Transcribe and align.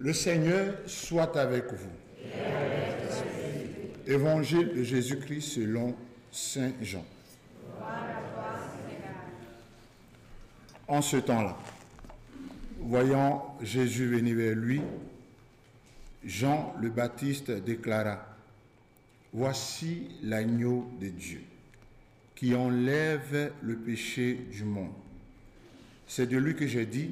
Le 0.00 0.12
Seigneur 0.12 0.74
soit 0.86 1.36
avec 1.36 1.64
vous. 1.72 1.90
Évangile 4.06 4.72
de 4.72 4.84
Jésus-Christ 4.84 5.40
selon 5.40 5.96
Saint 6.30 6.70
Jean. 6.80 7.04
En 10.86 11.02
ce 11.02 11.16
temps-là, 11.16 11.58
voyant 12.78 13.56
Jésus 13.60 14.06
venir 14.06 14.36
vers 14.36 14.54
lui, 14.54 14.80
Jean 16.24 16.74
le 16.80 16.90
Baptiste 16.90 17.50
déclara, 17.50 18.24
Voici 19.32 20.08
l'agneau 20.22 20.90
de 21.00 21.08
Dieu 21.08 21.42
qui 22.34 22.54
enlève 22.54 23.52
le 23.60 23.76
péché 23.76 24.46
du 24.52 24.62
monde. 24.64 24.92
C'est 26.06 26.28
de 26.28 26.38
lui 26.38 26.54
que 26.54 26.66
j'ai 26.68 26.86
dit, 26.86 27.10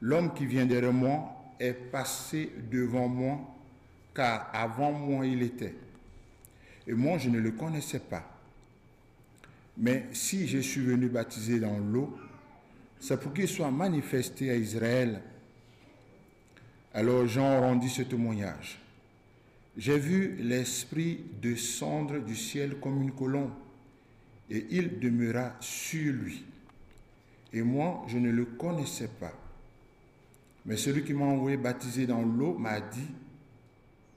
L'homme 0.00 0.34
qui 0.34 0.46
vient 0.46 0.66
derrière 0.66 0.92
moi 0.92 1.41
est 1.58 1.72
passé 1.72 2.52
devant 2.70 3.08
moi, 3.08 3.40
car 4.14 4.50
avant 4.52 4.92
moi 4.92 5.26
il 5.26 5.42
était. 5.42 5.74
Et 6.86 6.92
moi 6.92 7.18
je 7.18 7.28
ne 7.28 7.38
le 7.38 7.52
connaissais 7.52 8.00
pas. 8.00 8.28
Mais 9.76 10.06
si 10.12 10.46
je 10.48 10.58
suis 10.58 10.82
venu 10.82 11.08
baptiser 11.08 11.60
dans 11.60 11.78
l'eau, 11.78 12.16
c'est 13.00 13.18
pour 13.18 13.32
qu'il 13.32 13.48
soit 13.48 13.70
manifesté 13.70 14.50
à 14.50 14.56
Israël. 14.56 15.20
Alors 16.94 17.26
Jean 17.26 17.60
rendit 17.60 17.88
ce 17.88 18.02
témoignage. 18.02 18.80
J'ai 19.76 19.98
vu 19.98 20.36
l'Esprit 20.40 21.24
descendre 21.40 22.18
du 22.18 22.36
ciel 22.36 22.78
comme 22.78 23.00
une 23.02 23.12
colombe, 23.12 23.52
et 24.50 24.66
il 24.70 25.00
demeura 25.00 25.56
sur 25.60 26.12
lui. 26.12 26.44
Et 27.54 27.62
moi, 27.62 28.04
je 28.08 28.18
ne 28.18 28.30
le 28.30 28.44
connaissais 28.44 29.08
pas. 29.08 29.32
Mais 30.66 30.76
celui 30.76 31.04
qui 31.04 31.12
m'a 31.12 31.24
envoyé 31.24 31.56
baptiser 31.56 32.06
dans 32.06 32.22
l'eau 32.22 32.56
m'a 32.56 32.80
dit, 32.80 33.08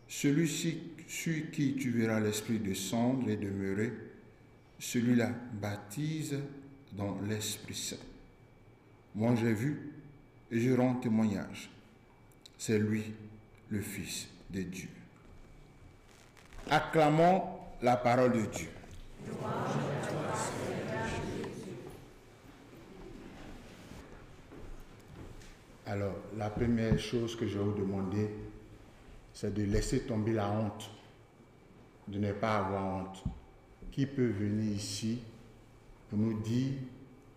celui-ci 0.08 0.80
sur 1.08 1.52
qui 1.52 1.76
tu 1.76 1.92
verras 1.92 2.20
l'Esprit 2.20 2.60
descendre 2.60 3.30
et 3.30 3.38
demeurer, 3.38 3.94
celui-là 4.80 5.32
baptise 5.54 6.38
dans 6.94 7.20
l'Esprit 7.28 7.76
Saint. 7.76 7.96
Moi 9.16 9.36
j'ai 9.36 9.54
vu 9.54 9.92
et 10.52 10.60
je 10.60 10.74
rends 10.74 10.96
témoignage. 10.96 11.70
C'est 12.58 12.80
lui, 12.80 13.04
le 13.70 13.82
Fils 13.82 14.28
de 14.50 14.62
Dieu. 14.62 14.90
Acclamons 16.70 17.44
la 17.82 17.98
parole 17.98 18.34
de 18.34 18.46
Dieu. 18.46 18.70
Alors, 25.88 26.16
la 26.36 26.50
première 26.50 26.98
chose 26.98 27.36
que 27.36 27.46
je 27.46 27.60
vais 27.60 27.64
vous 27.64 27.78
demander, 27.78 28.28
c'est 29.32 29.54
de 29.54 29.64
laisser 29.64 30.02
tomber 30.02 30.34
la 30.34 30.50
honte, 30.50 30.90
de 32.08 32.18
ne 32.18 32.32
pas 32.32 32.58
avoir 32.58 33.02
honte. 33.02 33.24
Qui 33.92 34.08
peut 34.08 34.28
venir 34.28 34.74
ici 34.74 35.22
pour 36.10 36.18
nous 36.18 36.42
dire 36.42 36.74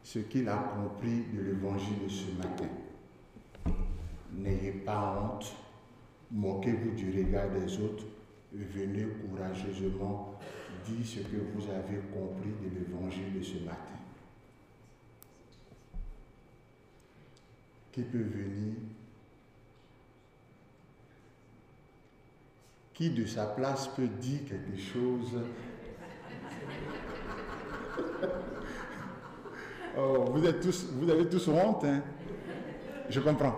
ce 0.02 0.20
qu'il 0.20 0.48
a 0.48 0.56
compris 0.56 1.24
de 1.32 1.42
l'évangile 1.42 2.04
de 2.04 2.08
ce 2.08 2.30
matin? 2.38 2.68
N'ayez 4.32 4.72
pas 4.72 5.20
honte, 5.22 5.54
moquez-vous 6.30 6.92
du 6.92 7.10
regard 7.18 7.50
des 7.50 7.78
autres 7.80 8.06
et 8.54 8.64
venez 8.64 9.04
courageusement 9.04 10.38
dire 10.86 11.06
ce 11.06 11.20
que 11.20 11.36
vous 11.54 11.70
avez 11.70 11.98
compris 12.12 12.50
de 12.62 12.78
l'évangile 12.78 13.38
de 13.38 13.42
ce 13.42 13.58
matin. 13.64 13.98
Qui 17.92 18.02
peut 18.02 18.18
venir, 18.18 18.74
qui 22.94 23.10
de 23.10 23.26
sa 23.26 23.46
place 23.46 23.86
peut 23.88 24.08
dire 24.08 24.40
quelque 24.48 24.76
chose. 24.76 25.38
oh, 29.96 30.24
vous, 30.32 30.44
êtes 30.44 30.60
tous, 30.60 30.86
vous 30.92 31.08
avez 31.08 31.28
tous 31.28 31.46
honte, 31.48 31.84
hein? 31.84 32.02
Je 33.08 33.20
comprends. 33.20 33.54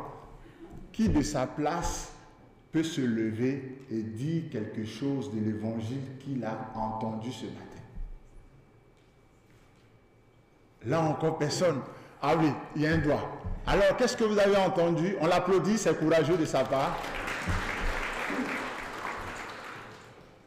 Qui 0.93 1.09
de 1.09 1.23
sa 1.23 1.47
place 1.47 2.13
peut 2.71 2.83
se 2.83 3.01
lever 3.01 3.79
et 3.91 4.03
dire 4.03 4.51
quelque 4.51 4.85
chose 4.85 5.33
de 5.35 5.41
l'évangile 5.41 6.19
qu'il 6.21 6.45
a 6.45 6.71
entendu 6.77 7.33
ce 7.33 7.47
matin? 7.47 7.71
Là 10.85 11.03
encore, 11.03 11.39
personne. 11.39 11.81
Ah 12.23 12.35
oui, 12.39 12.51
il 12.77 12.83
y 12.83 12.87
a 12.87 12.93
un 12.93 12.99
doigt. 12.99 13.31
Alors, 13.67 13.97
qu'est-ce 13.97 14.17
que 14.17 14.25
vous 14.25 14.39
avez 14.39 14.57
entendu? 14.57 15.17
On 15.21 15.27
l'applaudit, 15.27 15.79
c'est 15.79 15.99
courageux 15.99 16.37
de 16.37 16.45
sa 16.45 16.65
part. 16.65 16.99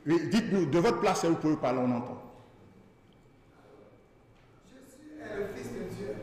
Oui, 0.05 0.19
dites-nous, 0.29 0.65
de 0.65 0.79
votre 0.79 0.99
place, 0.99 1.23
vous 1.25 1.35
pouvez 1.35 1.55
parler, 1.55 1.79
on 1.79 1.91
entend. 1.95 2.21
Jésus 4.67 5.21
est 5.21 5.37
le 5.37 5.45
Fils 5.55 5.71
de 5.71 5.95
Dieu. 5.95 6.15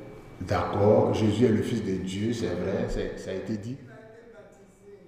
D'accord, 0.42 1.14
Jésus 1.14 1.44
est 1.46 1.48
le 1.48 1.62
Fils 1.62 1.82
de 1.84 1.94
Dieu, 1.96 2.32
c'est 2.34 2.48
vrai, 2.54 2.88
ça 3.16 3.30
a 3.30 3.34
été 3.34 3.56
dit. 3.56 3.76
Il 3.80 3.88
a 3.88 3.94
été 3.94 4.32
baptisé 4.34 4.98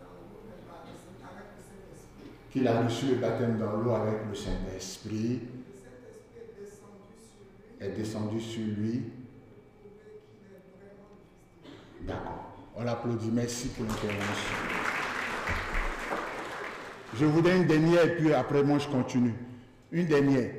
dans 0.00 0.06
l'eau, 0.06 0.42
mais 0.48 0.56
par 0.66 0.82
le 0.84 0.92
Saint- 0.98 1.30
avec 1.30 1.46
le 1.56 1.62
Saint-Esprit. 1.62 2.30
Qu'il 2.50 2.66
a 2.68 2.82
reçu 2.82 3.06
le 3.06 3.14
baptême 3.16 3.58
dans 3.58 3.76
l'eau 3.76 3.92
avec 3.94 4.14
Le 4.28 4.34
Saint-Esprit 4.34 5.40
est 6.34 6.60
descendu 6.60 7.14
sur 7.22 7.38
lui 7.70 7.73
est 7.84 7.96
descendu 7.96 8.40
sur 8.40 8.62
lui. 8.62 9.02
D'accord. 12.02 12.52
On 12.76 12.82
l'applaudit. 12.82 13.30
Merci 13.32 13.68
pour 13.68 13.84
l'intervention. 13.84 14.56
Je 17.16 17.24
vous 17.24 17.40
donne 17.40 17.62
une 17.62 17.66
dernière 17.66 18.04
et 18.04 18.16
puis 18.16 18.34
après 18.34 18.62
moi 18.62 18.78
je 18.78 18.88
continue. 18.88 19.34
Une 19.92 20.06
dernière. 20.06 20.50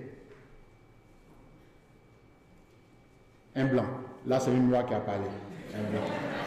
Un 3.55 3.65
blanc. 3.65 3.85
Là 4.25 4.39
c'est 4.39 4.51
une 4.51 4.69
noire 4.69 4.85
qui 4.85 4.93
a 4.93 4.99
parlé. 4.99 5.25
Un 5.75 5.83
blanc. 5.91 6.01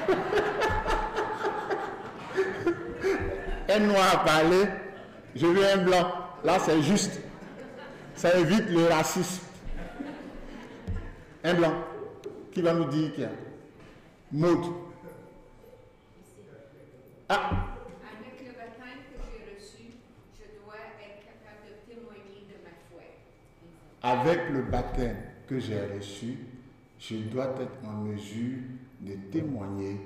un 3.69 3.81
noir 3.81 4.15
a 4.15 4.25
parlé. 4.25 4.65
Je 5.37 5.47
veux 5.47 5.67
un 5.67 5.85
blanc. 5.85 6.11
Là 6.45 6.59
c'est 6.59 6.83
juste. 6.83 7.21
Ça 8.15 8.35
évite 8.37 8.71
le 8.71 8.87
racisme. 8.87 9.48
Un 11.49 11.55
blanc. 11.55 11.73
Qui 12.53 12.61
va 12.61 12.75
nous 12.75 12.85
dire 12.85 13.11
qu'il 13.15 13.23
y 13.23 13.25
a? 13.25 13.31
Maud. 14.33 14.67
Ah, 17.27 17.51
Avec 18.05 18.47
le 18.47 18.53
baptême 18.53 18.99
que 19.17 19.25
j'ai 19.25 19.55
reçu, 19.57 19.95
je 20.39 20.45
dois 20.61 20.75
être 21.01 21.25
capable 21.25 21.65
de 21.65 21.95
témoigner 21.95 22.45
de 22.51 22.57
ma 22.63 22.75
foi. 22.91 23.03
avec 24.03 24.51
le 24.51 24.63
baptême 24.63 25.17
que 25.49 25.59
j'ai 25.59 25.81
reçu, 25.97 26.37
je 27.01 27.17
dois 27.17 27.55
être 27.63 27.79
en 27.87 27.93
mesure 27.93 28.59
de 29.01 29.15
témoigner 29.33 29.99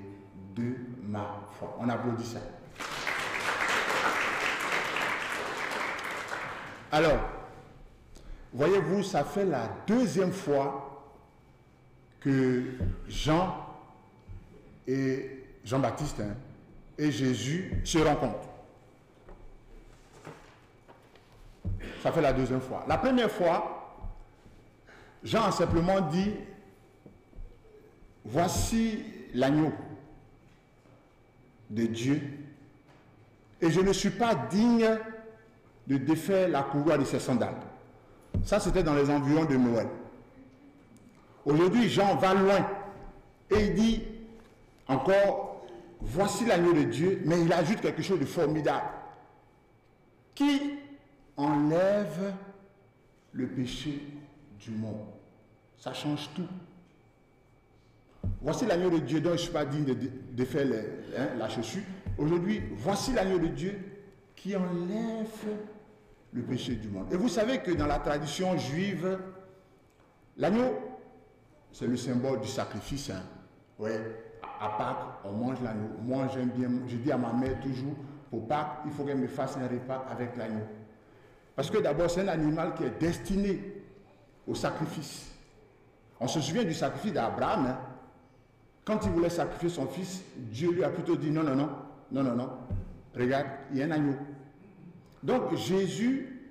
de 0.55 0.75
ma 1.01 1.41
foi. 1.59 1.75
On 1.77 1.89
applaudit 1.89 2.25
ça. 2.25 2.39
Alors, 6.89 7.19
voyez-vous, 8.53 9.03
ça 9.03 9.25
fait 9.25 9.43
la 9.45 9.67
deuxième 9.85 10.31
fois 10.31 10.92
que 12.23 12.63
Jean 13.07 13.55
et 14.87 15.43
Jean-Baptiste 15.63 16.21
hein, 16.21 16.35
et 16.97 17.11
Jésus 17.11 17.81
se 17.83 17.97
rencontrent. 17.97 18.49
Ça 22.01 22.11
fait 22.11 22.21
la 22.21 22.33
deuxième 22.33 22.61
fois. 22.61 22.85
La 22.87 22.97
première 22.97 23.31
fois, 23.31 23.97
Jean 25.23 25.43
a 25.43 25.51
simplement 25.51 26.01
dit, 26.01 26.33
voici 28.25 29.03
l'agneau 29.33 29.71
de 31.69 31.85
Dieu, 31.85 32.21
et 33.61 33.71
je 33.71 33.79
ne 33.79 33.93
suis 33.93 34.09
pas 34.09 34.35
digne 34.35 34.97
de 35.87 35.97
défaire 35.97 36.49
la 36.49 36.63
courroie 36.63 36.97
de 36.97 37.05
ses 37.05 37.19
sandales. 37.19 37.55
Ça, 38.43 38.59
c'était 38.59 38.83
dans 38.83 38.95
les 38.95 39.09
environs 39.09 39.45
de 39.45 39.55
Noël. 39.55 39.87
Aujourd'hui, 41.45 41.89
Jean 41.89 42.15
va 42.15 42.33
loin 42.33 42.67
et 43.51 43.65
il 43.65 43.73
dit 43.73 44.03
encore, 44.87 45.65
voici 46.01 46.45
l'agneau 46.45 46.73
de 46.73 46.83
Dieu, 46.83 47.21
mais 47.25 47.41
il 47.41 47.51
ajoute 47.51 47.81
quelque 47.81 48.01
chose 48.01 48.19
de 48.19 48.25
formidable 48.25 48.87
qui 50.35 50.79
enlève 51.37 52.33
le 53.33 53.47
péché 53.47 54.01
du 54.59 54.71
monde. 54.71 55.07
Ça 55.77 55.93
change 55.93 56.29
tout. 56.35 56.47
Voici 58.41 58.65
l'agneau 58.65 58.89
de 58.89 58.99
Dieu 58.99 59.19
dont 59.19 59.29
je 59.29 59.33
ne 59.33 59.37
suis 59.39 59.51
pas 59.51 59.65
digne 59.65 59.85
de, 59.85 60.45
faire 60.45 60.67
hein, 61.17 61.27
la 61.37 61.49
chaussure. 61.49 61.83
Aujourd'hui, 62.17 62.61
voici 62.77 63.11
l'agneau 63.13 63.39
de 63.39 63.47
Dieu 63.47 63.79
qui 64.35 64.55
enlève 64.55 65.27
le 66.31 66.41
péché 66.41 66.75
du 66.75 66.87
monde. 66.87 67.11
Et 67.11 67.17
vous 67.17 67.29
savez 67.29 67.59
que 67.59 67.71
dans 67.71 67.85
la 67.85 67.99
tradition 67.99 68.57
juive, 68.57 69.19
l'agneau, 70.37 70.73
c'est 71.73 71.87
le 71.87 71.97
symbole 71.97 72.39
du 72.39 72.47
sacrifice. 72.47 73.09
hein. 73.09 73.21
Ouais. 73.77 73.99
à 74.61 74.69
Pâques, 74.77 75.07
on 75.25 75.31
mange 75.33 75.57
l'agneau. 75.61 75.89
Moi, 76.01 76.27
j'aime 76.33 76.49
bien, 76.49 76.69
je 76.87 76.95
dis 76.95 77.11
à 77.11 77.17
ma 77.17 77.33
mère 77.33 77.59
toujours, 77.59 77.95
pour 78.29 78.47
Pâques, 78.47 78.77
il 78.85 78.91
faut 78.91 79.03
qu'elle 79.03 79.17
me 79.17 79.27
fasse 79.27 79.57
un 79.57 79.67
repas 79.67 80.05
avec 80.09 80.37
l'agneau. 80.37 80.63
Parce 81.55 81.69
que 81.69 81.79
d'abord, 81.79 82.09
c'est 82.09 82.21
un 82.21 82.27
animal 82.29 82.73
qui 82.75 82.83
est 82.83 82.97
destiné 82.99 83.83
au 84.47 84.55
sacrifice. 84.55 85.31
On 86.19 86.27
se 86.27 86.39
souvient 86.39 86.63
du 86.63 86.73
sacrifice 86.73 87.11
d'Abraham. 87.13 87.65
hein. 87.65 87.77
Quand 88.85 88.99
il 89.05 89.11
voulait 89.11 89.29
sacrifier 89.29 89.69
son 89.69 89.87
fils, 89.87 90.23
Dieu 90.37 90.71
lui 90.71 90.83
a 90.83 90.89
plutôt 90.89 91.15
dit 91.15 91.31
non, 91.31 91.43
non, 91.43 91.55
non, 91.55 91.69
non, 92.11 92.23
non, 92.23 92.35
non. 92.35 92.49
Regarde, 93.15 93.47
il 93.71 93.77
y 93.77 93.83
a 93.83 93.85
un 93.85 93.91
agneau. 93.91 94.15
Donc 95.21 95.55
Jésus 95.55 96.49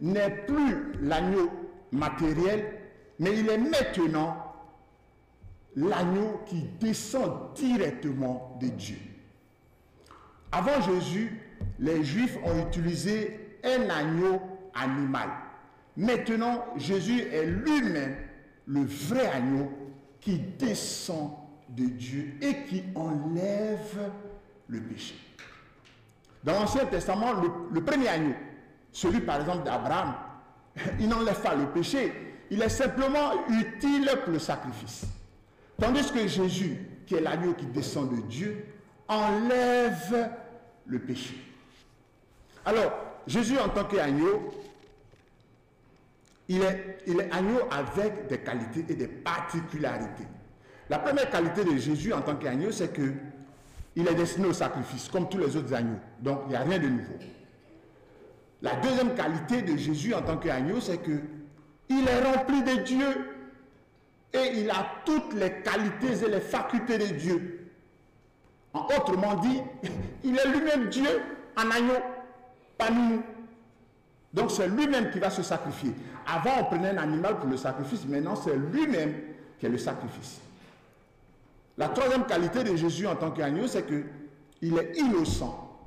n'est 0.00 0.30
plus 0.46 0.92
l'agneau 1.02 1.50
matériel, 1.92 2.64
mais 3.18 3.38
il 3.38 3.48
est 3.48 3.58
maintenant 3.58 4.45
l'agneau 5.76 6.40
qui 6.46 6.62
descend 6.80 7.54
directement 7.54 8.58
de 8.60 8.68
Dieu. 8.68 8.96
Avant 10.50 10.80
Jésus, 10.80 11.38
les 11.78 12.02
Juifs 12.02 12.38
ont 12.44 12.66
utilisé 12.66 13.58
un 13.62 13.88
agneau 13.90 14.40
animal. 14.74 15.28
Maintenant, 15.96 16.64
Jésus 16.76 17.20
est 17.20 17.46
lui-même 17.46 18.16
le 18.66 18.84
vrai 18.84 19.26
agneau 19.26 19.70
qui 20.20 20.38
descend 20.38 21.32
de 21.68 21.84
Dieu 21.84 22.34
et 22.40 22.64
qui 22.64 22.82
enlève 22.94 24.10
le 24.68 24.80
péché. 24.80 25.14
Dans 26.42 26.52
l'Ancien 26.52 26.86
Testament, 26.86 27.32
le, 27.72 27.82
premier 27.84 28.08
agneau, 28.08 28.34
celui 28.92 29.20
par 29.20 29.40
exemple 29.40 29.64
d'Abraham, 29.64 30.14
il 31.00 31.08
n'enlève 31.08 31.40
pas 31.40 31.54
le 31.54 31.66
péché, 31.66 32.12
il 32.50 32.62
est 32.62 32.68
simplement 32.68 33.32
utile 33.48 34.08
pour 34.24 34.32
le 34.32 34.38
sacrifice. 34.38 35.06
Tandis 35.78 36.10
que 36.10 36.26
Jésus, 36.26 36.78
qui 37.06 37.14
est 37.14 37.20
l'agneau 37.20 37.54
qui 37.54 37.66
descend 37.66 38.10
de 38.14 38.20
Dieu, 38.22 38.64
enlève 39.08 40.30
le 40.86 40.98
péché. 40.98 41.36
Alors, 42.64 42.92
Jésus 43.26 43.58
en 43.58 43.68
tant 43.68 43.84
qu'agneau, 43.84 44.52
il 46.48 46.62
est, 46.62 46.98
agneau 47.32 47.60
avec 47.70 48.28
des 48.28 48.38
qualités 48.38 48.84
et 48.88 48.94
des 48.94 49.08
particularités. 49.08 50.26
La 50.88 50.98
première 50.98 51.28
qualité 51.30 51.64
de 51.64 51.76
Jésus 51.76 52.12
en 52.12 52.22
tant 52.22 52.36
qu'agneau, 52.36 52.70
c'est 52.70 52.92
que 52.92 53.12
il 53.96 54.06
est 54.06 54.14
destiné 54.14 54.46
au 54.46 54.52
sacrifice, 54.52 55.08
comme 55.08 55.28
tous 55.28 55.38
les 55.38 55.56
autres 55.56 55.72
agneaux. 55.74 55.98
Donc, 56.20 56.42
il 56.46 56.50
n'y 56.50 56.56
a 56.56 56.60
rien 56.60 56.78
de 56.78 56.88
nouveau. 56.88 57.14
La 58.60 58.76
deuxième 58.76 59.14
qualité 59.14 59.62
de 59.62 59.76
Jésus 59.76 60.14
en 60.14 60.22
tant 60.22 60.36
qu'agneau, 60.36 60.80
c'est 60.80 60.98
que 60.98 61.18
il 61.88 62.06
est 62.06 62.22
rempli 62.22 62.62
de 62.62 62.82
Dieu 62.82 63.06
il 64.54 64.70
a 64.70 64.86
toutes 65.04 65.34
les 65.34 65.62
qualités 65.62 66.24
et 66.24 66.28
les 66.28 66.40
facultés 66.40 66.98
de 66.98 67.06
Dieu. 67.06 67.70
En 68.72 68.86
autrement 68.86 69.34
dit, 69.36 69.60
il 70.24 70.38
est 70.38 70.48
lui-même 70.48 70.88
Dieu 70.88 71.08
en 71.56 71.70
agneau, 71.70 71.94
pas 72.76 72.90
nous. 72.90 73.22
Donc 74.32 74.50
c'est 74.50 74.68
lui-même 74.68 75.10
qui 75.10 75.18
va 75.18 75.30
se 75.30 75.42
sacrifier. 75.42 75.94
Avant, 76.26 76.60
on 76.60 76.64
prenait 76.64 76.90
un 76.90 76.98
animal 76.98 77.38
pour 77.38 77.48
le 77.48 77.56
sacrifice, 77.56 78.04
maintenant 78.06 78.36
c'est 78.36 78.56
lui-même 78.56 79.14
qui 79.58 79.66
est 79.66 79.70
le 79.70 79.78
sacrifice. 79.78 80.40
La 81.78 81.88
troisième 81.88 82.26
qualité 82.26 82.64
de 82.64 82.74
Jésus 82.76 83.06
en 83.06 83.16
tant 83.16 83.30
qu'agneau, 83.30 83.66
c'est 83.66 83.84
que 83.84 84.04
il 84.62 84.76
est 84.78 84.98
innocent, 84.98 85.78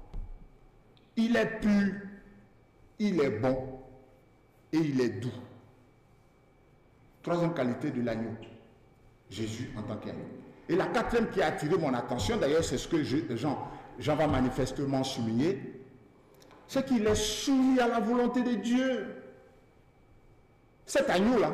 il 1.15 1.35
est 1.35 1.59
pur, 1.59 1.93
il 2.99 3.19
est 3.21 3.29
bon 3.39 3.57
et 4.71 4.77
il 4.77 5.01
est 5.01 5.09
doux. 5.09 5.29
Troisième 7.29 7.53
qualité 7.53 7.91
de 7.91 8.01
l'agneau, 8.01 8.31
Jésus 9.29 9.69
en 9.77 9.83
tant 9.83 9.97
qu'agneau. 9.97 10.25
Et 10.67 10.75
la 10.75 10.87
quatrième 10.87 11.29
qui 11.29 11.43
a 11.43 11.49
attiré 11.49 11.77
mon 11.77 11.93
attention, 11.93 12.37
d'ailleurs 12.37 12.63
c'est 12.63 12.79
ce 12.79 12.87
que 12.87 13.03
je- 13.03 13.35
Jean, 13.35 13.67
Jean 13.99 14.15
va 14.15 14.25
manifestement 14.25 15.03
souligner, 15.03 15.79
c'est 16.67 16.83
qu'il 16.87 17.05
est 17.05 17.13
soumis 17.13 17.79
à 17.79 17.87
la 17.87 17.99
volonté 17.99 18.41
de 18.41 18.55
Dieu. 18.55 19.05
Cet 20.87 21.07
agneau-là 21.07 21.51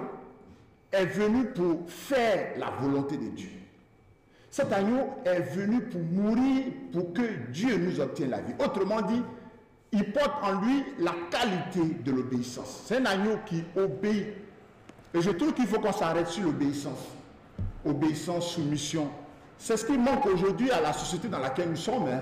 est 0.94 1.08
venu 1.08 1.44
pour 1.48 1.90
faire 1.92 2.58
la 2.58 2.70
volonté 2.70 3.18
de 3.18 3.28
Dieu. 3.32 3.50
Cet 4.50 4.72
agneau 4.72 5.10
est 5.26 5.42
venu 5.42 5.82
pour 5.82 6.00
mourir 6.00 6.68
pour 6.94 7.12
que 7.12 7.52
Dieu 7.52 7.76
nous 7.76 8.00
obtienne 8.00 8.30
la 8.30 8.40
vie. 8.40 8.54
Autrement 8.60 9.02
dit, 9.02 9.22
il 9.92 10.10
porte 10.14 10.42
en 10.42 10.62
lui 10.62 10.86
la 11.00 11.12
qualité 11.30 11.96
de 12.02 12.12
l'obéissance. 12.14 12.84
C'est 12.86 12.96
un 13.00 13.06
agneau 13.06 13.40
qui 13.46 13.62
obéit. 13.76 14.28
Et 15.16 15.22
je 15.22 15.32
trouve 15.32 15.54
qu'il 15.54 15.66
faut 15.66 15.80
qu'on 15.80 15.94
s'arrête 15.94 16.28
sur 16.28 16.44
l'obéissance. 16.44 17.00
Obéissance, 17.86 18.52
soumission. 18.52 19.10
C'est 19.58 19.78
ce 19.78 19.86
qui 19.86 19.98
manque 19.98 20.26
aujourd'hui 20.26 20.70
à 20.72 20.82
la 20.82 20.92
société 20.92 21.30
dans 21.30 21.40
laquelle 21.40 21.70
nous 21.70 21.76
sommes. 21.78 22.08
hein. 22.10 22.22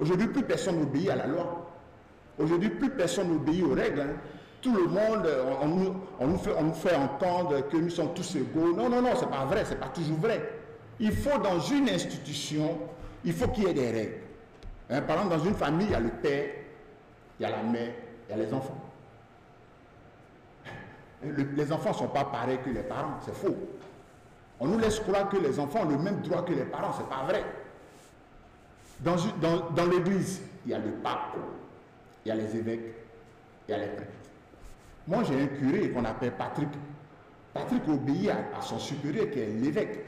Aujourd'hui, 0.00 0.26
plus 0.26 0.42
personne 0.42 0.80
n'obéit 0.80 1.10
à 1.10 1.16
la 1.16 1.26
loi. 1.28 1.70
Aujourd'hui, 2.38 2.70
plus 2.70 2.90
personne 2.90 3.28
n'obéit 3.32 3.62
aux 3.62 3.74
règles. 3.74 4.00
hein. 4.00 4.16
Tout 4.60 4.74
le 4.74 4.86
monde, 4.86 5.26
euh, 5.26 5.54
on, 6.20 6.26
nous, 6.26 6.74
fait 6.74 6.94
entendre 6.96 7.68
que 7.68 7.76
nous 7.76 7.90
sommes 7.90 8.14
tous 8.14 8.34
égaux. 8.36 8.74
Non, 8.76 8.88
non, 8.88 9.00
non, 9.02 9.10
c'est 9.16 9.28
pas 9.30 9.44
vrai, 9.44 9.64
c'est 9.64 9.78
pas 9.78 9.88
toujours 9.88 10.18
vrai. 10.18 10.50
Il 10.98 11.12
faut 11.12 11.38
dans 11.38 11.60
une 11.60 11.88
institution, 11.88 12.78
il 13.24 13.32
faut 13.32 13.48
qu'il 13.48 13.64
y 13.64 13.66
ait 13.70 13.74
des 13.74 13.90
règles. 13.90 14.14
Hein, 14.90 15.02
par 15.02 15.16
exemple, 15.16 15.36
dans 15.38 15.44
une 15.44 15.54
famille, 15.54 15.86
il 15.88 15.92
y 15.92 15.94
a 15.96 16.00
le 16.00 16.10
père, 16.10 16.46
il 17.38 17.42
y 17.42 17.46
a 17.46 17.50
la 17.50 17.62
mère, 17.62 17.92
il 18.28 18.36
y 18.36 18.40
a 18.40 18.44
les 18.44 18.52
enfants. 18.52 18.76
Le- 21.24 21.48
les 21.54 21.72
enfants 21.72 21.90
ne 21.90 21.94
sont 21.94 22.08
pas 22.08 22.24
pareils 22.24 22.58
que 22.64 22.70
les 22.70 22.82
parents, 22.82 23.18
c'est 23.24 23.34
faux. 23.34 23.56
On 24.60 24.66
nous 24.66 24.78
laisse 24.78 25.00
croire 25.00 25.28
que 25.28 25.36
les 25.36 25.58
enfants 25.58 25.82
ont 25.82 25.88
le 25.88 25.98
même 25.98 26.20
droit 26.20 26.44
que 26.44 26.52
les 26.52 26.64
parents, 26.64 26.92
c'est 26.96 27.08
pas 27.08 27.24
vrai. 27.24 27.44
Dans, 29.00 29.86
l'église, 29.86 30.40
il 30.64 30.70
y 30.70 30.74
a 30.74 30.78
le 30.78 30.92
pape, 30.92 31.36
il 32.24 32.28
y 32.28 32.32
a 32.32 32.36
les 32.36 32.56
évêques, 32.56 32.94
il 33.66 33.72
y 33.72 33.74
a 33.74 33.78
les 33.78 33.88
prêtres. 33.88 34.12
Moi, 35.08 35.24
j'ai 35.24 35.42
un 35.42 35.46
curé 35.48 35.90
qu'on 35.90 36.04
appelle 36.04 36.32
Patrick. 36.32 36.68
Patrick 37.52 37.82
obéit 37.88 38.30
à, 38.30 38.62
son 38.62 38.78
supérieur 38.78 39.30
qui 39.30 39.40
est 39.40 39.46
l'évêque. 39.48 40.04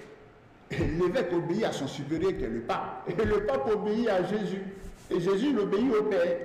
Et 0.71 0.79
l'évêque 0.79 1.33
obéit 1.33 1.65
à 1.65 1.73
son 1.73 1.89
supérieur 1.89 2.37
qui 2.37 2.45
est 2.45 2.49
le 2.49 2.61
pape. 2.61 3.09
Et 3.09 3.25
le 3.25 3.45
pape 3.45 3.69
obéit 3.69 4.09
à 4.09 4.23
Jésus. 4.23 4.63
Et 5.11 5.21
Jésus 5.21 5.49
il 5.51 5.59
obéit 5.59 5.93
au 5.93 6.05
Père. 6.05 6.39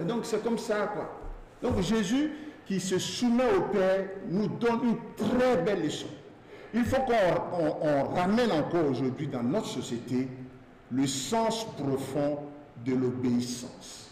Et 0.00 0.04
donc 0.04 0.24
c'est 0.24 0.42
comme 0.42 0.58
ça, 0.58 0.86
quoi. 0.94 1.14
Donc 1.62 1.80
Jésus 1.82 2.32
qui 2.68 2.78
se 2.80 2.98
soumet 2.98 3.50
au 3.56 3.62
Père 3.72 4.04
nous 4.30 4.46
donne 4.46 4.80
une 4.84 4.98
très 5.16 5.56
belle 5.62 5.82
leçon. 5.84 6.06
Il 6.74 6.84
faut 6.84 7.00
qu'on 7.00 7.58
on- 7.58 7.76
on 7.80 8.04
ramène 8.14 8.52
encore 8.52 8.84
aujourd'hui 8.90 9.26
dans 9.26 9.42
notre 9.42 9.66
société 9.68 10.28
le 10.92 11.06
sens 11.06 11.64
profond 11.78 12.40
de 12.84 12.94
l'obéissance. 12.94 14.10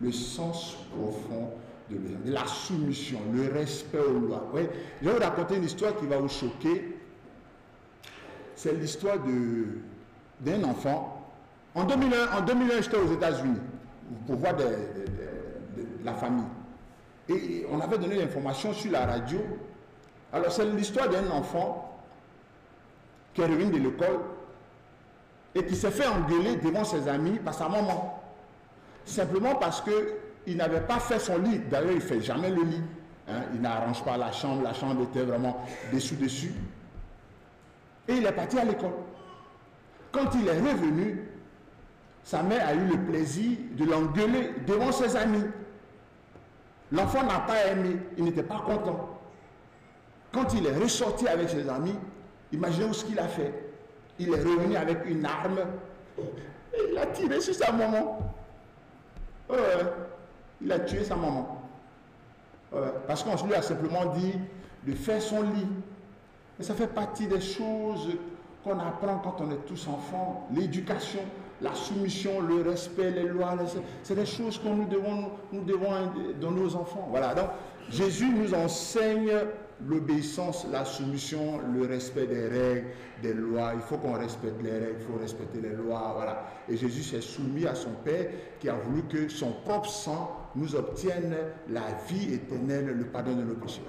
Le 0.00 0.10
sens 0.10 0.76
profond 0.90 1.50
de 1.90 1.98
la 2.32 2.46
soumission, 2.46 3.18
le 3.34 3.52
respect 3.52 3.98
aux 3.98 4.18
lois. 4.20 4.48
Oui, 4.54 4.62
Je 5.02 5.08
vais 5.08 5.14
vous 5.14 5.20
raconter 5.22 5.56
une 5.56 5.64
histoire 5.64 5.94
qui 5.96 6.06
va 6.06 6.16
vous 6.18 6.28
choquer. 6.28 6.96
C'est 8.56 8.72
l'histoire 8.72 9.16
d'un 10.40 10.64
enfant. 10.64 11.30
En 11.74 11.84
2001, 11.84 12.38
en 12.38 12.40
2001 12.42 12.80
j'étais 12.80 12.96
aux 12.96 13.12
États-Unis 13.12 13.58
pour 14.26 14.36
voir 14.36 14.56
de 14.56 14.64
la 16.04 16.14
famille. 16.14 16.44
Et 17.28 17.66
on 17.70 17.80
avait 17.80 17.98
donné 17.98 18.16
l'information 18.16 18.72
sur 18.72 18.90
la 18.90 19.04
radio. 19.06 19.38
Alors 20.32 20.50
c'est 20.52 20.64
l'histoire 20.64 21.08
d'un 21.08 21.30
enfant 21.30 21.98
qui 23.34 23.42
est 23.42 23.46
revenu 23.46 23.70
de 23.70 23.78
l'école 23.84 24.20
et 25.54 25.64
qui 25.64 25.76
s'est 25.76 25.90
fait 25.90 26.06
engueuler 26.06 26.56
devant 26.56 26.84
ses 26.84 27.08
amis 27.08 27.38
par 27.38 27.54
sa 27.54 27.68
maman. 27.68 28.22
Simplement 29.04 29.54
parce 29.54 29.82
qu'il 29.82 30.56
n'avait 30.56 30.80
pas 30.82 30.98
fait 30.98 31.18
son 31.18 31.38
lit. 31.38 31.58
D'ailleurs, 31.70 31.92
il 31.92 31.96
ne 31.96 32.00
fait 32.00 32.20
jamais 32.20 32.50
le 32.50 32.62
lit. 32.62 32.82
hein. 33.28 33.40
Il 33.54 33.60
n'arrange 33.60 34.04
pas 34.04 34.16
la 34.18 34.30
chambre. 34.32 34.62
La 34.62 34.74
chambre 34.74 35.02
était 35.04 35.22
vraiment 35.24 35.64
dessus-dessus. 35.92 36.52
Et 38.06 38.14
il 38.16 38.26
est 38.26 38.32
parti 38.32 38.58
à 38.58 38.64
l'école. 38.64 38.92
Quand 40.12 40.30
il 40.34 40.46
est 40.48 40.58
revenu, 40.58 41.26
sa 42.22 42.42
mère 42.42 42.66
a 42.66 42.74
eu 42.74 42.86
le 42.86 42.98
plaisir 42.98 43.56
de 43.72 43.84
l'engueuler 43.84 44.52
devant 44.66 44.92
ses 44.92 45.16
amis. 45.16 45.44
L'enfant 46.90 47.22
n'a 47.24 47.40
pas 47.40 47.66
aimé, 47.66 47.96
il 48.16 48.24
n'était 48.24 48.42
pas 48.42 48.60
content. 48.60 49.18
Quand 50.32 50.54
il 50.54 50.66
est 50.66 50.76
ressorti 50.76 51.28
avec 51.28 51.48
ses 51.48 51.68
amis, 51.68 51.96
imaginez 52.52 52.92
ce 52.92 53.04
qu'il 53.04 53.18
a 53.18 53.28
fait. 53.28 53.52
Il 54.18 54.30
est 54.30 54.40
revenu 54.40 54.76
avec 54.76 55.04
une 55.06 55.24
arme 55.24 55.60
et 56.18 56.80
il 56.90 56.98
a 56.98 57.06
tiré 57.06 57.40
sur 57.40 57.54
sa 57.54 57.72
maman. 57.72 58.18
Il 60.60 60.72
a 60.72 60.80
tué 60.80 61.04
sa 61.04 61.16
maman. 61.16 61.62
Parce 63.06 63.22
qu'on 63.22 63.46
lui 63.46 63.54
a 63.54 63.62
simplement 63.62 64.06
dit 64.14 64.34
de 64.86 64.94
faire 64.94 65.22
son 65.22 65.42
lit. 65.42 65.68
Et 66.60 66.62
ça 66.62 66.74
fait 66.74 66.88
partie 66.88 67.26
des 67.26 67.40
choses 67.40 68.08
qu'on 68.64 68.78
apprend 68.80 69.18
quand 69.18 69.40
on 69.40 69.50
est 69.50 69.64
tous 69.66 69.86
enfants. 69.88 70.48
L'éducation, 70.52 71.20
la 71.60 71.74
soumission, 71.74 72.40
le 72.40 72.62
respect, 72.62 73.10
les 73.10 73.24
lois, 73.24 73.56
c'est 74.02 74.14
des 74.14 74.26
choses 74.26 74.58
que 74.58 74.68
nous 74.68 74.86
devons, 74.86 75.32
nous 75.52 75.64
devons 75.64 75.90
donner 76.40 76.60
aux 76.62 76.76
enfants. 76.76 77.08
Voilà, 77.10 77.34
donc 77.34 77.48
Jésus 77.90 78.30
nous 78.30 78.54
enseigne 78.54 79.32
l'obéissance, 79.86 80.66
la 80.72 80.84
soumission, 80.84 81.60
le 81.72 81.86
respect 81.86 82.26
des 82.26 82.48
règles, 82.48 82.86
des 83.22 83.32
lois. 83.32 83.72
Il 83.74 83.80
faut 83.80 83.96
qu'on 83.96 84.12
respecte 84.18 84.62
les 84.62 84.72
règles, 84.72 84.96
il 85.00 85.06
faut 85.06 85.18
respecter 85.20 85.60
les 85.60 85.74
lois, 85.74 86.12
voilà. 86.14 86.44
Et 86.68 86.76
Jésus 86.76 87.02
s'est 87.02 87.20
soumis 87.20 87.66
à 87.66 87.74
son 87.74 87.90
Père 88.04 88.26
qui 88.60 88.68
a 88.68 88.74
voulu 88.74 89.02
que 89.02 89.28
son 89.28 89.52
propre 89.64 89.88
sang 89.88 90.50
nous 90.56 90.74
obtienne 90.74 91.36
la 91.70 91.82
vie 92.08 92.34
éternelle, 92.34 92.86
le 92.86 93.04
pardon 93.04 93.34
de 93.34 93.42
nos 93.42 93.54
péchés. 93.54 93.82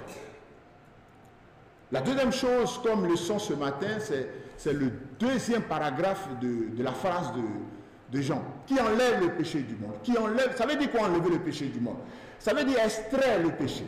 La 1.92 2.02
deuxième 2.02 2.32
chose, 2.32 2.80
comme 2.84 3.08
leçon 3.08 3.40
ce 3.40 3.54
matin, 3.54 3.98
c'est 4.00 4.74
le 4.74 4.92
deuxième 5.20 5.64
paragraphe 5.64 6.28
de, 6.42 6.82
la 6.82 6.94
phrase 6.94 7.34
de, 7.34 8.18
de 8.18 8.22
Jean, 8.22 8.42
qui 8.66 8.80
enlève 8.80 9.22
le 9.22 9.34
péché 9.34 9.62
du 9.62 9.76
monde? 9.76 10.02
Qui 10.02 10.18
enlève, 10.18 10.56
ça 10.56 10.66
veut 10.66 10.76
dire 10.76 10.92
quoi 10.92 11.08
enlever 11.08 11.30
le 11.30 11.40
péché 11.40 11.68
du 11.68 11.80
monde? 11.80 11.98
Ça 12.40 12.54
veut 12.54 12.64
dire 12.64 12.80
extraire 12.80 13.42
le 13.44 13.52
péché. 13.52 13.84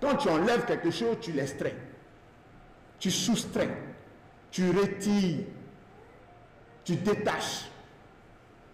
Quand 0.00 0.16
tu 0.16 0.28
enlèves 0.28 0.66
quelque 0.66 0.90
chose, 0.90 1.16
tu 1.20 1.32
l'extrais. 1.32 1.76
Tu 2.98 3.10
soustrais. 3.10 3.70
Tu 4.50 4.70
retires. 4.70 5.44
Tu 6.84 6.96
détaches. 6.96 7.70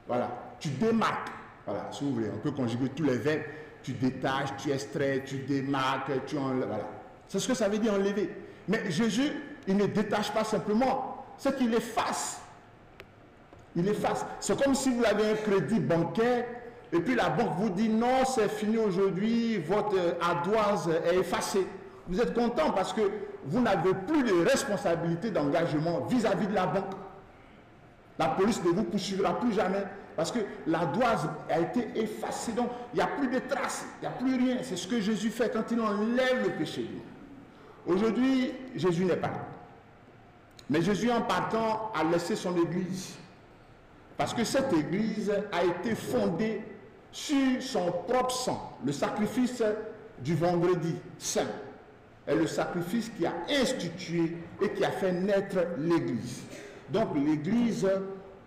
Voilà. 0.07 0.31
Tu 0.59 0.69
démarques. 0.71 1.29
Voilà, 1.65 1.89
si 1.93 2.05
vous 2.05 2.15
voulez, 2.15 2.31
on 2.35 2.39
peut 2.39 2.51
conjuguer 2.51 2.89
tous 2.89 3.05
les 3.05 3.19
verbes. 3.19 3.43
Tu 3.83 3.93
détaches, 3.93 4.51
tu 4.59 4.71
extrais, 4.71 5.23
tu 5.25 5.39
démarques, 5.39 6.11
tu 6.27 6.39
enlèves. 6.39 6.69
Voilà. 6.69 6.89
C'est 7.29 7.39
ce 7.39 7.49
que 7.49 7.55
ça 7.55 7.69
veut 7.69 7.79
dire 7.79 7.95
enlever. 7.95 8.31
Mais 8.69 8.91
Jésus, 8.91 9.33
il 9.67 9.77
ne 9.77 9.87
détache 9.87 10.33
pas 10.33 10.45
simplement, 10.45 11.25
c'est 11.39 11.57
qu'il 11.57 11.75
efface. 11.75 12.41
Il 13.75 13.89
efface. 13.89 14.27
C'est 14.41 14.61
comme 14.63 14.75
si 14.75 14.91
vous 14.91 15.05
avez 15.05 15.31
un 15.31 15.35
crédit 15.35 15.81
bancaire 15.81 16.45
et 16.93 17.01
puis 17.01 17.15
la 17.15 17.31
banque 17.31 17.53
vous 17.59 17.71
dit 17.71 17.89
non, 17.89 18.25
c'est 18.27 18.49
fini 18.49 18.77
aujourd'hui, 18.77 19.59
votre 19.59 19.97
ardoise 20.21 20.91
est 21.07 21.17
effacée. 21.17 21.67
Vous 22.07 22.21
êtes 22.21 22.35
content 22.35 22.71
parce 22.73 22.93
que 22.93 23.01
vous 23.47 23.61
n'avez 23.61 23.95
plus 24.07 24.23
de 24.23 24.45
responsabilité 24.45 25.31
d'engagement 25.31 26.01
vis-à-vis 26.03 26.47
de 26.47 26.55
la 26.55 26.67
banque. 26.67 26.93
La 28.19 28.29
police 28.29 28.63
ne 28.63 28.71
vous 28.71 28.85
poursuivra 28.85 29.39
plus 29.41 29.53
jamais 29.53 29.85
parce 30.17 30.31
que 30.31 30.41
l'ardoise 30.67 31.29
a 31.49 31.61
été 31.61 31.89
effacée. 31.95 32.53
Donc, 32.53 32.69
il 32.93 32.97
n'y 32.97 33.03
a 33.03 33.07
plus 33.07 33.29
de 33.29 33.39
traces, 33.39 33.87
il 34.01 34.09
n'y 34.09 34.15
a 34.15 34.17
plus 34.17 34.37
rien. 34.37 34.59
C'est 34.63 34.77
ce 34.77 34.87
que 34.87 35.01
Jésus 35.01 35.31
fait 35.31 35.51
quand 35.51 35.71
il 35.71 35.81
enlève 35.81 36.43
le 36.45 36.51
péché. 36.51 36.91
Aujourd'hui, 37.87 38.53
Jésus 38.77 39.07
n'est 39.07 39.17
pas 39.17 39.29
là. 39.29 39.52
Mais 40.71 40.83
Jésus, 40.83 41.11
en 41.11 41.23
partant, 41.23 41.93
a 41.95 42.05
laissé 42.05 42.37
son 42.37 42.57
église. 42.57 43.15
Parce 44.17 44.35
que 44.35 44.45
cette 44.45 44.73
église 44.73 45.33
a 45.53 45.65
été 45.65 45.95
fondée 45.95 46.63
sur 47.11 47.63
son 47.63 47.93
propre 48.09 48.31
sang, 48.31 48.79
le 48.85 48.93
sacrifice 48.93 49.63
du 50.19 50.35
vendredi 50.35 50.95
saint 51.19 51.47
est 52.27 52.35
le 52.35 52.47
sacrifice 52.47 53.11
qui 53.11 53.27
a 53.27 53.35
institué 53.49 54.37
et 54.61 54.71
qui 54.71 54.85
a 54.85 54.91
fait 54.91 55.13
naître 55.13 55.59
l'Église. 55.79 56.43
Donc 56.91 57.09
l'Église 57.17 57.89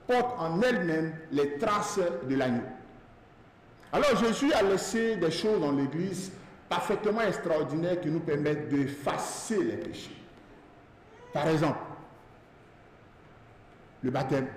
porte 0.07 0.39
en 0.39 0.61
elle-même 0.61 1.13
les 1.31 1.57
traces 1.57 1.99
de 2.27 2.35
l'agneau. 2.35 2.63
Alors 3.91 4.15
Jésus 4.17 4.51
a 4.53 4.61
laissé 4.61 5.17
des 5.17 5.31
choses 5.31 5.59
dans 5.59 5.71
l'Église 5.71 6.31
parfaitement 6.69 7.21
extraordinaires 7.21 7.99
qui 8.01 8.09
nous 8.09 8.19
permettent 8.19 8.69
d'effacer 8.69 9.63
les 9.63 9.77
péchés. 9.77 10.15
Par 11.33 11.47
exemple, 11.47 11.79
le 14.05 14.11
baptême. 14.11 14.47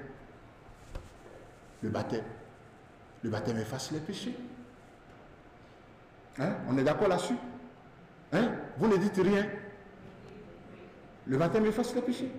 Le 1.83 1.89
baptême. 1.89 2.25
Le 3.23 3.31
baptême 3.31 3.57
efface 3.57 3.91
les 3.93 3.99
péchés. 3.99 4.37
Hein? 6.39 6.55
On 6.69 6.77
est 6.77 6.85
d'accord 6.85 7.09
là-dessus? 7.09 7.37
Hein? 8.35 8.53
Vous 8.77 8.89
ne 8.89 8.99
dites 8.99 9.17
rien. 9.17 9.47
Le 11.27 11.39
baptême 11.39 11.65
efface 11.65 11.95
les 11.95 12.03
péchés. 12.03 12.31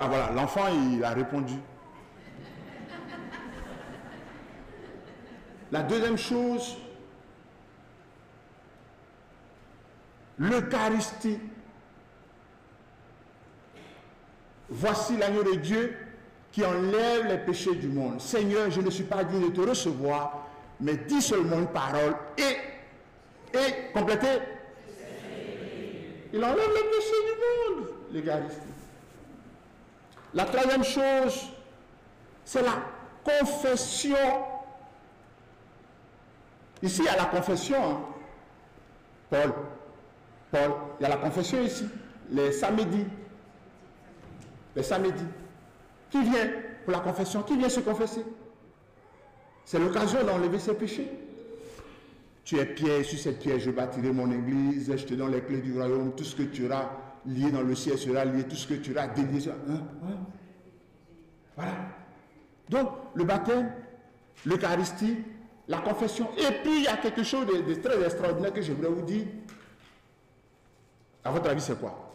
Ah 0.00 0.08
voilà, 0.08 0.32
l'enfant, 0.32 0.66
il 0.66 1.04
a 1.04 1.10
répondu. 1.10 1.54
La 5.70 5.82
deuxième 5.84 6.18
chose, 6.18 6.76
l'Eucharistie. 10.38 11.38
Voici 14.70 15.16
l'agneau 15.16 15.42
de 15.42 15.54
Dieu 15.54 15.96
qui 16.52 16.64
enlève 16.64 17.26
les 17.26 17.38
péchés 17.38 17.74
du 17.74 17.88
monde. 17.88 18.20
Seigneur, 18.20 18.70
je 18.70 18.80
ne 18.80 18.90
suis 18.90 19.04
pas 19.04 19.24
digne 19.24 19.50
de 19.50 19.54
te 19.54 19.60
recevoir, 19.68 20.46
mais 20.80 20.94
dis 20.96 21.22
seulement 21.22 21.58
une 21.58 21.68
parole 21.68 22.14
et, 22.36 23.56
et 23.56 23.92
complétez. 23.92 24.38
Il 26.32 26.44
enlève 26.44 26.58
les 26.58 26.90
péchés 26.90 27.22
du 27.26 27.74
monde, 27.80 27.88
l'Eucharistie. 28.12 28.60
La 30.34 30.44
troisième 30.44 30.84
chose, 30.84 31.48
c'est 32.44 32.62
la 32.62 32.82
confession. 33.24 34.16
Ici, 36.82 37.00
il 37.00 37.06
y 37.06 37.08
a 37.08 37.16
la 37.16 37.24
confession. 37.24 37.82
hein. 37.82 38.00
Paul, 39.30 39.52
Paul, 40.50 40.70
il 41.00 41.02
y 41.02 41.06
a 41.06 41.08
la 41.08 41.16
confession 41.16 41.62
ici, 41.62 41.88
les 42.30 42.52
samedis. 42.52 43.06
Les 44.78 44.84
samedis. 44.84 45.24
Qui 46.08 46.22
vient 46.22 46.48
pour 46.84 46.92
la 46.92 47.00
confession? 47.00 47.42
Qui 47.42 47.56
vient 47.56 47.68
se 47.68 47.80
confesser? 47.80 48.24
C'est 49.64 49.80
l'occasion 49.80 50.24
d'enlever 50.24 50.60
ses 50.60 50.74
péchés. 50.74 51.10
Tu 52.44 52.56
es 52.58 52.64
pierre, 52.64 53.04
sur 53.04 53.18
cette 53.18 53.40
pierre, 53.40 53.58
je 53.58 53.72
bâtirai 53.72 54.12
mon 54.12 54.30
église, 54.30 54.96
je 54.96 55.04
te 55.04 55.14
donne 55.14 55.32
les 55.32 55.40
clés 55.40 55.60
du 55.60 55.74
royaume, 55.74 56.14
tout 56.14 56.22
ce 56.22 56.36
que 56.36 56.44
tu 56.44 56.66
auras 56.66 56.90
lié 57.26 57.50
dans 57.50 57.62
le 57.62 57.74
ciel 57.74 57.98
sera 57.98 58.24
lié, 58.24 58.44
tout 58.44 58.54
ce 58.54 58.68
que 58.68 58.74
tu 58.74 58.92
auras 58.92 59.08
délié. 59.08 59.48
Hein? 59.48 59.82
Hein? 60.04 60.16
Voilà. 61.56 61.72
Donc, 62.68 62.88
le 63.16 63.24
baptême, 63.24 63.72
l'Eucharistie, 64.46 65.16
la 65.66 65.78
confession, 65.78 66.28
et 66.38 66.52
puis 66.62 66.78
il 66.78 66.84
y 66.84 66.88
a 66.88 66.96
quelque 66.98 67.24
chose 67.24 67.46
de, 67.46 67.74
très 67.74 68.00
extraordinaire 68.00 68.52
que 68.52 68.62
je 68.62 68.72
vous 68.72 69.02
dire. 69.02 69.26
À 71.24 71.32
votre 71.32 71.50
avis, 71.50 71.60
c'est 71.60 71.78
quoi? 71.78 72.07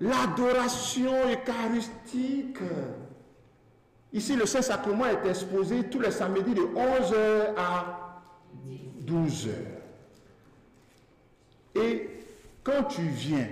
L'adoration 0.00 1.12
eucharistique. 1.24 2.58
Ici, 4.12 4.36
le 4.36 4.46
Saint-Sacrement 4.46 5.06
est 5.06 5.26
exposé 5.26 5.84
tous 5.84 6.00
les 6.00 6.10
samedis 6.10 6.54
de 6.54 6.62
11h 6.62 7.54
à 7.56 8.22
12h. 9.04 9.48
Et 11.74 12.10
quand 12.62 12.84
tu 12.84 13.02
viens 13.02 13.48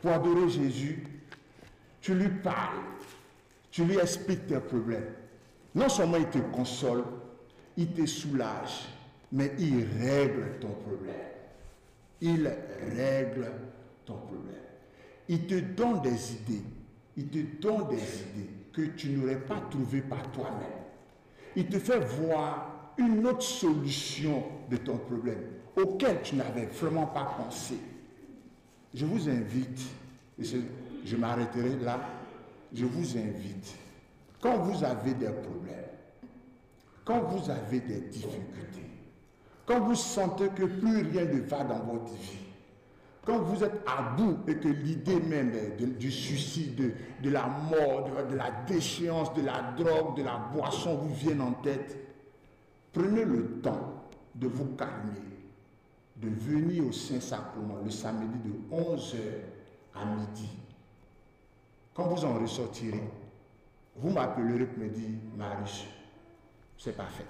pour 0.00 0.12
adorer 0.12 0.48
Jésus, 0.48 1.06
tu 2.00 2.14
lui 2.14 2.28
parles, 2.28 2.84
tu 3.70 3.84
lui 3.84 3.98
expliques 3.98 4.46
tes 4.46 4.60
problèmes. 4.60 5.14
Non 5.74 5.88
seulement 5.88 6.16
il 6.16 6.28
te 6.28 6.38
console, 6.38 7.04
il 7.76 7.92
te 7.92 8.06
soulage, 8.06 8.88
mais 9.32 9.52
il 9.58 9.86
règle 10.00 10.58
ton 10.60 10.72
problème. 10.72 11.14
Il 12.20 12.50
règle 12.96 13.52
ton 14.04 14.14
problème. 14.14 14.67
Il 15.28 15.46
te 15.46 15.58
donne 15.58 16.00
des 16.02 16.32
idées. 16.32 16.62
Il 17.16 17.28
te 17.28 17.38
donne 17.60 17.88
des 17.88 17.96
idées 17.96 18.50
que 18.72 18.82
tu 18.96 19.10
n'aurais 19.10 19.40
pas 19.40 19.60
trouvées 19.70 20.02
par 20.02 20.30
toi-même. 20.32 20.84
Il 21.56 21.66
te 21.66 21.78
fait 21.78 21.98
voir 21.98 22.92
une 22.96 23.26
autre 23.26 23.42
solution 23.42 24.44
de 24.70 24.76
ton 24.76 24.98
problème 24.98 25.42
auquel 25.76 26.22
tu 26.22 26.36
n'avais 26.36 26.66
vraiment 26.66 27.06
pas 27.06 27.36
pensé. 27.36 27.78
Je 28.94 29.04
vous 29.04 29.28
invite, 29.28 29.80
je 30.38 31.16
m'arrêterai 31.16 31.76
là, 31.82 32.00
je 32.72 32.84
vous 32.84 33.16
invite, 33.16 33.74
quand 34.40 34.58
vous 34.58 34.84
avez 34.84 35.14
des 35.14 35.30
problèmes, 35.30 35.74
quand 37.04 37.20
vous 37.22 37.50
avez 37.50 37.80
des 37.80 38.00
difficultés, 38.00 38.90
quand 39.66 39.80
vous 39.80 39.94
sentez 39.94 40.48
que 40.48 40.64
plus 40.64 41.02
rien 41.02 41.24
ne 41.24 41.40
va 41.40 41.64
dans 41.64 41.80
votre 41.80 42.12
vie, 42.14 42.47
quand 43.28 43.40
vous 43.40 43.62
êtes 43.62 43.82
à 43.86 44.14
bout 44.16 44.38
et 44.48 44.56
que 44.56 44.68
l'idée 44.68 45.20
même 45.20 45.52
du 45.76 46.10
suicide, 46.10 46.94
de, 47.22 47.28
la 47.28 47.46
mort, 47.46 48.08
de, 48.08 48.30
de 48.30 48.36
la 48.36 48.50
déchéance, 48.66 49.34
de 49.34 49.42
la 49.42 49.74
drogue, 49.76 50.16
de 50.16 50.22
la 50.22 50.38
boisson 50.50 50.94
vous 50.94 51.14
viennent 51.14 51.42
en 51.42 51.52
tête, 51.52 51.94
prenez 52.90 53.26
le 53.26 53.60
temps 53.60 54.06
de 54.34 54.48
vous 54.48 54.74
calmer, 54.76 55.20
de 56.16 56.28
venir 56.30 56.86
au 56.86 56.92
Saint-Sacrement 56.92 57.80
le 57.84 57.90
samedi 57.90 58.38
de 58.48 58.74
11h 58.74 59.16
à 59.94 60.06
midi. 60.06 60.48
Quand 61.92 62.04
vous 62.04 62.24
en 62.24 62.40
ressortirez, 62.40 63.10
vous 63.96 64.10
m'appellerez 64.10 64.64
pour 64.64 64.84
me 64.84 64.88
dire, 64.88 65.10
Marius, 65.36 65.84
c'est 66.78 66.96
parfait. 66.96 67.26